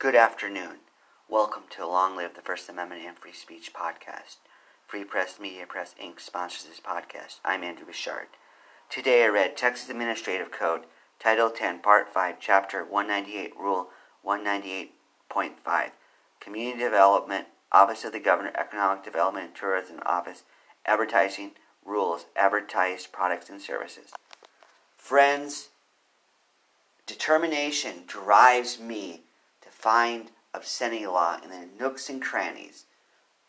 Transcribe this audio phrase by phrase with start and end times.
[0.00, 0.76] Good afternoon.
[1.28, 4.36] Welcome to Long Live the First Amendment and Free Speech podcast.
[4.86, 6.20] Free Press Media Press Inc.
[6.20, 7.40] sponsors this podcast.
[7.44, 8.28] I'm Andrew Bouchard.
[8.88, 10.82] Today I read Texas Administrative Code,
[11.18, 13.88] Title 10, Part 5, Chapter 198, Rule
[14.24, 15.90] 198.5,
[16.38, 20.44] Community Development, Office of the Governor, Economic Development and Tourism Office,
[20.86, 21.54] Advertising
[21.84, 24.12] Rules, Advertised Products and Services.
[24.96, 25.70] Friends,
[27.04, 29.22] determination drives me
[29.78, 32.86] find obscenity law in the nooks and crannies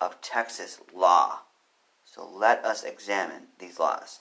[0.00, 1.40] of Texas law.
[2.04, 4.20] So let us examine these laws.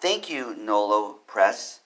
[0.00, 1.80] Thank you, Nolo Press,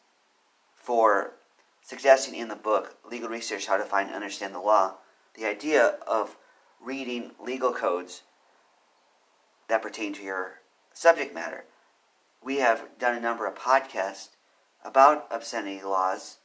[0.74, 1.34] for
[1.82, 4.94] suggesting in the book Legal Research How to Find and Understand the Law
[5.34, 6.36] the idea of
[6.80, 8.22] reading legal codes
[9.68, 10.60] that pertain to your
[10.92, 11.64] subject matter.
[12.42, 14.30] We have done a number of podcasts
[14.84, 16.38] about obscenity laws.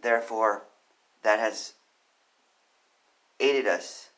[0.00, 0.64] Therefore,
[1.26, 1.72] that has
[3.40, 4.10] aided us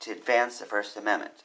[0.00, 1.44] to advance the First Amendment.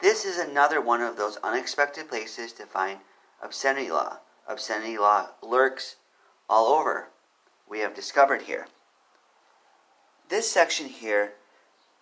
[0.00, 2.98] This is another one of those unexpected places to find
[3.40, 4.18] obscenity law.
[4.48, 5.94] Obscenity law lurks
[6.48, 7.06] all over,
[7.68, 8.66] we have discovered here.
[10.28, 11.34] This section here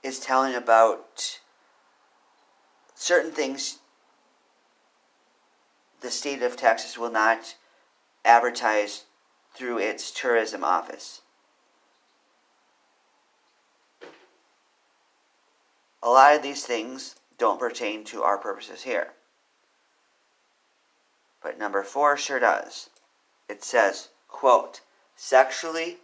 [0.02, 1.40] is telling about
[2.94, 3.80] certain things
[6.00, 7.54] the state of Texas will not
[8.24, 9.04] advertise
[9.55, 11.22] through its tourism office.
[16.02, 19.12] A lot of these things don't pertain to our purposes here.
[21.42, 22.91] But number four sure does.
[23.48, 24.80] It says, quote,
[25.16, 25.98] sexually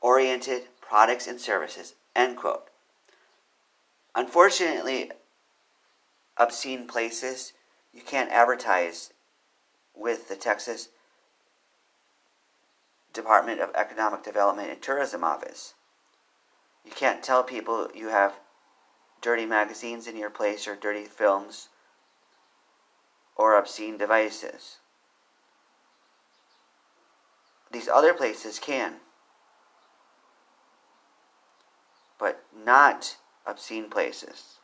[0.00, 2.68] oriented products and services, end quote.
[4.14, 5.10] Unfortunately,
[6.36, 7.52] obscene places
[7.92, 9.12] you can't advertise
[9.94, 10.88] with the Texas
[13.12, 15.74] Department of Economic Development and Tourism office.
[16.84, 18.34] You can't tell people you have
[19.20, 21.68] dirty magazines in your place or dirty films
[23.36, 24.78] or obscene devices.
[27.70, 28.96] These other places can,
[32.18, 33.16] but not
[33.46, 34.58] obscene places.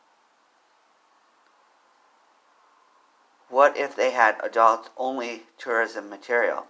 [3.49, 6.67] What if they had adult only tourism material?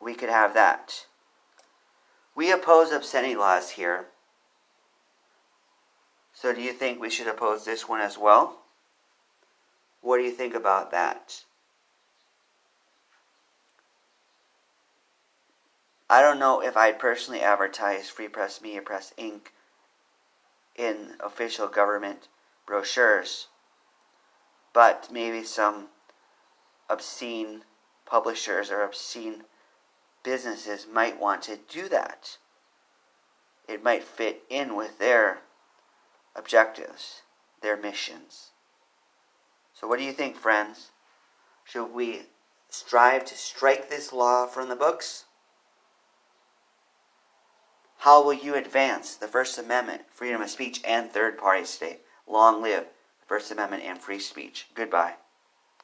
[0.00, 1.06] We could have that.
[2.34, 4.06] We oppose obscenity laws here.
[6.32, 8.62] So, do you think we should oppose this one as well?
[10.00, 11.44] What do you think about that?
[16.08, 19.48] I don't know if I'd personally advertise Free Press Media Press Inc.
[20.74, 22.28] in official government
[22.66, 23.48] brochures
[24.72, 25.88] but maybe some
[26.88, 27.62] obscene
[28.06, 29.44] publishers or obscene
[30.22, 32.38] businesses might want to do that.
[33.68, 35.38] It might fit in with their
[36.34, 37.22] objectives,
[37.62, 38.50] their missions.
[39.74, 40.90] So, what do you think, friends?
[41.64, 42.22] Should we
[42.68, 45.24] strive to strike this law from the books?
[47.98, 52.00] How will you advance the First Amendment, freedom of speech, and third party state?
[52.26, 52.84] Long live
[53.20, 54.68] the First Amendment and free speech.
[54.74, 55.14] Goodbye.